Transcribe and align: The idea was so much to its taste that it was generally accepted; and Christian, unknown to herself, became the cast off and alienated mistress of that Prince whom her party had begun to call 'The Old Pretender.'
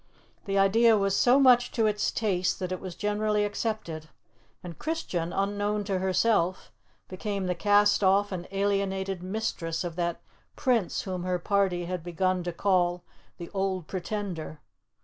The 0.45 0.57
idea 0.57 0.97
was 0.97 1.15
so 1.15 1.39
much 1.39 1.69
to 1.73 1.85
its 1.85 2.09
taste 2.09 2.57
that 2.57 2.71
it 2.71 2.79
was 2.79 2.95
generally 2.95 3.45
accepted; 3.45 4.09
and 4.63 4.79
Christian, 4.79 5.31
unknown 5.31 5.83
to 5.83 5.99
herself, 5.99 6.71
became 7.07 7.45
the 7.45 7.53
cast 7.53 8.03
off 8.03 8.31
and 8.31 8.47
alienated 8.49 9.21
mistress 9.21 9.83
of 9.83 9.95
that 9.97 10.19
Prince 10.55 11.03
whom 11.03 11.21
her 11.21 11.37
party 11.37 11.85
had 11.85 12.01
begun 12.01 12.41
to 12.45 12.51
call 12.51 13.03
'The 13.37 13.51
Old 13.53 13.85
Pretender.' 13.85 14.59